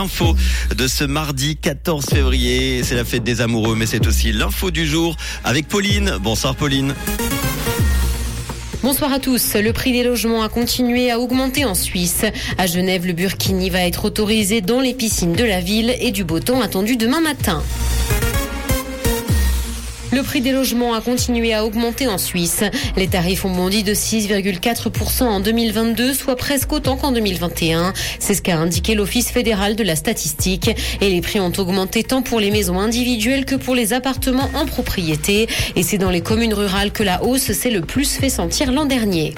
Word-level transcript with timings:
Info 0.00 0.36
de 0.76 0.86
ce 0.86 1.02
mardi 1.02 1.56
14 1.56 2.06
février, 2.06 2.84
c'est 2.84 2.94
la 2.94 3.04
fête 3.04 3.24
des 3.24 3.40
amoureux, 3.40 3.74
mais 3.74 3.84
c'est 3.84 4.06
aussi 4.06 4.30
l'info 4.30 4.70
du 4.70 4.86
jour 4.86 5.16
avec 5.42 5.66
Pauline. 5.66 6.18
Bonsoir 6.20 6.54
Pauline. 6.54 6.94
Bonsoir 8.84 9.12
à 9.12 9.18
tous. 9.18 9.56
Le 9.56 9.72
prix 9.72 9.90
des 9.90 10.04
logements 10.04 10.44
a 10.44 10.48
continué 10.48 11.10
à 11.10 11.18
augmenter 11.18 11.64
en 11.64 11.74
Suisse. 11.74 12.24
À 12.58 12.68
Genève, 12.68 13.06
le 13.06 13.12
burkini 13.12 13.70
va 13.70 13.80
être 13.80 14.04
autorisé 14.04 14.60
dans 14.60 14.80
les 14.80 14.94
piscines 14.94 15.32
de 15.32 15.42
la 15.42 15.60
ville 15.60 15.92
et 15.98 16.12
du 16.12 16.22
beau 16.22 16.38
temps 16.38 16.60
attendu 16.60 16.96
demain 16.96 17.20
matin. 17.20 17.64
Le 20.18 20.24
prix 20.24 20.40
des 20.40 20.50
logements 20.50 20.94
a 20.94 21.00
continué 21.00 21.54
à 21.54 21.64
augmenter 21.64 22.08
en 22.08 22.18
Suisse. 22.18 22.64
Les 22.96 23.06
tarifs 23.06 23.44
ont 23.44 23.54
bondi 23.54 23.84
de 23.84 23.94
6,4% 23.94 25.22
en 25.22 25.38
2022, 25.38 26.12
soit 26.12 26.34
presque 26.34 26.72
autant 26.72 26.96
qu'en 26.96 27.12
2021. 27.12 27.92
C'est 28.18 28.34
ce 28.34 28.42
qu'a 28.42 28.56
indiqué 28.56 28.96
l'Office 28.96 29.30
fédéral 29.30 29.76
de 29.76 29.84
la 29.84 29.94
statistique. 29.94 30.70
Et 31.00 31.08
les 31.08 31.20
prix 31.20 31.38
ont 31.38 31.52
augmenté 31.56 32.02
tant 32.02 32.20
pour 32.20 32.40
les 32.40 32.50
maisons 32.50 32.80
individuelles 32.80 33.44
que 33.44 33.54
pour 33.54 33.76
les 33.76 33.92
appartements 33.92 34.50
en 34.54 34.66
propriété. 34.66 35.46
Et 35.76 35.84
c'est 35.84 35.98
dans 35.98 36.10
les 36.10 36.20
communes 36.20 36.52
rurales 36.52 36.90
que 36.90 37.04
la 37.04 37.22
hausse 37.22 37.52
s'est 37.52 37.70
le 37.70 37.82
plus 37.82 38.16
fait 38.16 38.28
sentir 38.28 38.72
l'an 38.72 38.86
dernier. 38.86 39.36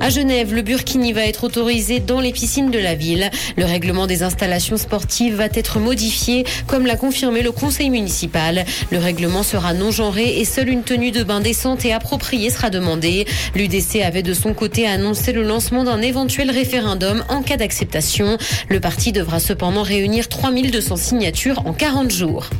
À 0.00 0.10
Genève, 0.10 0.54
le 0.54 0.62
burkini 0.62 1.12
va 1.12 1.26
être 1.26 1.44
autorisé 1.44 1.98
dans 1.98 2.20
les 2.20 2.32
piscines 2.32 2.70
de 2.70 2.78
la 2.78 2.94
ville. 2.94 3.30
Le 3.56 3.64
règlement 3.64 4.06
des 4.06 4.22
installations 4.22 4.76
sportives 4.76 5.34
va 5.34 5.46
être 5.52 5.80
modifié, 5.80 6.44
comme 6.66 6.86
l'a 6.86 6.96
confirmé 6.96 7.42
le 7.42 7.50
conseil 7.50 7.90
municipal. 7.90 8.64
Le 8.90 8.98
règlement 8.98 9.42
sera 9.42 9.74
non 9.74 9.90
genré 9.90 10.38
et 10.38 10.44
seule 10.44 10.68
une 10.68 10.84
tenue 10.84 11.10
de 11.10 11.24
bain 11.24 11.40
décente 11.40 11.84
et 11.84 11.92
appropriée 11.92 12.50
sera 12.50 12.70
demandée. 12.70 13.26
L'UDC 13.56 14.00
avait 14.04 14.22
de 14.22 14.34
son 14.34 14.54
côté 14.54 14.86
annoncé 14.86 15.32
le 15.32 15.42
lancement 15.42 15.82
d'un 15.82 16.00
éventuel 16.00 16.50
référendum 16.50 17.24
en 17.28 17.42
cas 17.42 17.56
d'acceptation. 17.56 18.38
Le 18.68 18.78
parti 18.78 19.10
devra 19.10 19.40
cependant 19.40 19.82
réunir 19.82 20.28
3200 20.28 20.96
signatures 20.96 21.66
en 21.66 21.72
40 21.72 22.10
jours. 22.12 22.50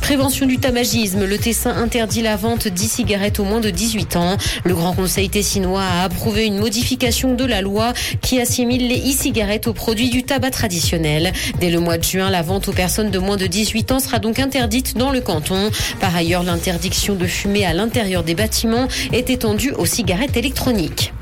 Prévention 0.00 0.46
du 0.46 0.58
tabagisme, 0.58 1.24
le 1.24 1.38
Tessin 1.38 1.76
interdit 1.76 2.22
la 2.22 2.36
vente 2.36 2.66
d'e-cigarettes 2.66 3.38
aux 3.38 3.44
moins 3.44 3.60
de 3.60 3.70
18 3.70 4.16
ans. 4.16 4.36
Le 4.64 4.74
Grand 4.74 4.94
Conseil 4.94 5.28
tessinois 5.28 5.84
a 5.84 6.02
approuvé 6.02 6.44
une 6.44 6.61
modification 6.62 7.34
de 7.34 7.44
la 7.44 7.60
loi 7.60 7.92
qui 8.20 8.40
assimile 8.40 8.86
les 8.86 9.00
e-cigarettes 9.00 9.66
aux 9.66 9.72
produits 9.72 10.10
du 10.10 10.22
tabac 10.22 10.50
traditionnel. 10.50 11.32
Dès 11.58 11.70
le 11.70 11.80
mois 11.80 11.98
de 11.98 12.04
juin, 12.04 12.30
la 12.30 12.42
vente 12.42 12.68
aux 12.68 12.72
personnes 12.72 13.10
de 13.10 13.18
moins 13.18 13.36
de 13.36 13.48
18 13.48 13.90
ans 13.90 13.98
sera 13.98 14.20
donc 14.20 14.38
interdite 14.38 14.96
dans 14.96 15.10
le 15.10 15.20
canton. 15.20 15.70
Par 16.00 16.14
ailleurs, 16.14 16.44
l'interdiction 16.44 17.16
de 17.16 17.26
fumer 17.26 17.66
à 17.66 17.74
l'intérieur 17.74 18.22
des 18.22 18.36
bâtiments 18.36 18.86
est 19.12 19.28
étendue 19.28 19.72
aux 19.72 19.86
cigarettes 19.86 20.36
électroniques. 20.36 21.12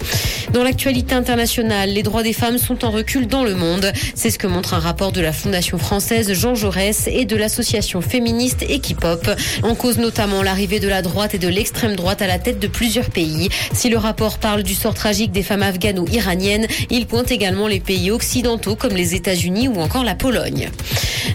Dans 0.53 0.65
l'actualité 0.65 1.15
internationale, 1.15 1.91
les 1.91 2.03
droits 2.03 2.25
des 2.25 2.33
femmes 2.33 2.59
sont 2.59 2.85
en 2.85 2.91
recul 2.91 3.29
dans 3.29 3.45
le 3.45 3.55
monde. 3.55 3.93
C'est 4.17 4.31
ce 4.31 4.39
que 4.39 4.49
montre 4.49 4.75
un 4.75 4.81
rapport 4.81 5.13
de 5.13 5.21
la 5.21 5.33
Fondation 5.33 5.79
française 5.79 6.33
Jean 6.33 6.57
Jaurès 6.57 7.07
et 7.07 7.25
de 7.25 7.37
l'association 7.37 8.01
féministe 8.01 8.63
Equipop. 8.69 9.31
En 9.63 9.77
cause 9.77 9.99
notamment 9.99 10.43
l'arrivée 10.43 10.81
de 10.81 10.89
la 10.89 11.03
droite 11.03 11.35
et 11.35 11.39
de 11.39 11.47
l'extrême 11.47 11.95
droite 11.95 12.21
à 12.21 12.27
la 12.27 12.41
tête 12.41 12.59
de 12.59 12.67
plusieurs 12.67 13.11
pays. 13.11 13.49
Si 13.73 13.89
le 13.89 13.97
rapport 13.97 14.39
parle 14.39 14.65
du 14.65 14.75
sort 14.75 14.95
tragique 14.95 15.31
des 15.31 15.45
femmes 15.45 15.63
afghanes 15.63 16.01
ou 16.01 16.09
iraniennes, 16.09 16.67
il 16.91 17.07
pointe 17.07 17.31
également 17.31 17.69
les 17.69 17.81
pays 17.81 18.11
occidentaux 18.11 18.75
comme 18.75 18.95
les 18.95 19.15
États-Unis 19.15 19.69
ou 19.69 19.81
encore 19.81 20.03
la 20.03 20.17
Pologne. 20.17 20.69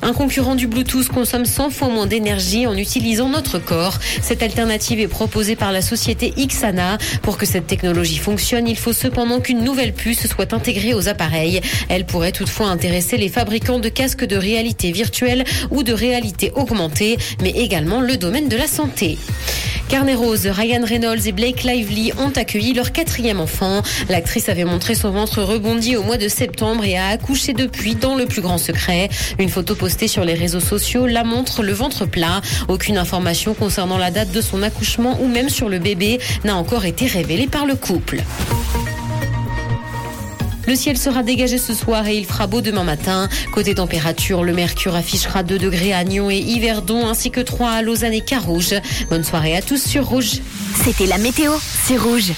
Un 0.05 0.13
concurrent 0.13 0.53
du 0.53 0.67
Bluetooth 0.67 1.07
consomme 1.07 1.45
100 1.45 1.71
fois 1.71 1.89
moins 1.89 2.05
d'énergie 2.05 2.67
en 2.67 2.77
utilisant 2.77 3.27
notre 3.27 3.57
corps. 3.57 3.97
Cette 4.21 4.43
alternative 4.43 4.99
est 4.99 5.07
proposée 5.07 5.55
par 5.55 5.71
la 5.71 5.81
société 5.81 6.31
Xana. 6.37 6.99
Pour 7.23 7.39
que 7.39 7.47
cette 7.47 7.65
technologie 7.65 8.19
fonctionne, 8.19 8.67
il 8.67 8.77
faut 8.77 8.93
cependant 8.93 9.39
qu'une 9.39 9.63
nouvelle 9.63 9.93
puce 9.93 10.27
soit 10.27 10.53
intégrée 10.53 10.93
aux 10.93 11.09
appareils. 11.09 11.59
Elle 11.89 12.05
pourrait 12.05 12.33
toutefois 12.33 12.67
intéresser 12.67 13.17
les 13.17 13.29
fabricants 13.29 13.79
de 13.79 13.89
casques 13.89 14.25
de 14.25 14.35
réalité 14.35 14.91
virtuelle 14.91 15.43
ou 15.71 15.81
de 15.81 15.91
réalité 15.91 16.51
augmentée, 16.53 17.17
mais 17.41 17.49
également 17.49 17.99
le 17.99 18.17
domaine 18.17 18.47
de 18.47 18.57
la 18.57 18.67
santé. 18.67 19.17
Carnet 19.87 20.15
Rose, 20.15 20.47
Ryan 20.47 20.83
Reynolds 20.83 21.27
et 21.27 21.31
Blake 21.31 21.63
Lively 21.63 22.11
ont 22.17 22.31
accueilli 22.35 22.73
leur 22.73 22.91
quatrième 22.91 23.39
enfant. 23.39 23.81
L'actrice 24.09 24.49
avait 24.49 24.65
montré 24.65 24.95
son 24.95 25.11
ventre 25.11 25.43
rebondi 25.43 25.95
au 25.95 26.03
mois 26.03 26.17
de 26.17 26.27
septembre 26.27 26.83
et 26.83 26.97
a 26.97 27.07
accouché 27.09 27.53
depuis 27.53 27.95
dans 27.95 28.15
le 28.15 28.25
plus 28.25 28.41
grand 28.41 28.57
secret. 28.57 29.09
Une 29.37 29.49
photo 29.49 29.75
postée 29.75 30.07
sur 30.07 30.25
les 30.25 30.33
réseaux 30.33 30.59
sociaux 30.59 31.05
la 31.05 31.23
montre 31.23 31.61
le 31.61 31.73
ventre 31.73 32.05
plat. 32.05 32.41
Aucune 32.67 32.97
information 32.97 33.53
concernant 33.53 33.97
la 33.97 34.11
date 34.11 34.31
de 34.31 34.41
son 34.41 34.63
accouchement 34.63 35.19
ou 35.21 35.27
même 35.27 35.49
sur 35.49 35.69
le 35.69 35.79
bébé 35.79 36.19
n'a 36.43 36.55
encore 36.55 36.85
été 36.85 37.05
révélée 37.05 37.47
par 37.47 37.65
le 37.65 37.75
couple. 37.75 38.23
Le 40.67 40.75
ciel 40.75 40.97
sera 40.97 41.23
dégagé 41.23 41.57
ce 41.57 41.73
soir 41.73 42.07
et 42.07 42.17
il 42.17 42.25
fera 42.25 42.47
beau 42.47 42.61
demain 42.61 42.83
matin. 42.83 43.29
Côté 43.53 43.75
température, 43.75 44.43
le 44.43 44.53
mercure 44.53 44.95
affichera 44.95 45.43
2 45.43 45.59
degrés 45.59 45.93
à 45.93 46.03
Nyon 46.03 46.29
et 46.31 46.39
Yverdon 46.39 47.07
ainsi 47.07 47.31
que 47.31 47.41
3 47.41 47.69
à 47.69 47.81
Lausanne 47.81 48.13
et 48.13 48.21
Carouge. 48.21 48.75
Bonne 49.09 49.23
soirée 49.23 49.55
à 49.55 49.61
tous 49.61 49.83
sur 49.83 50.07
Rouge. 50.07 50.41
C'était 50.83 51.05
la 51.05 51.17
météo, 51.17 51.51
c'est 51.85 51.97
Rouge. 51.97 52.33